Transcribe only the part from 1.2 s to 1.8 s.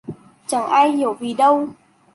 đâu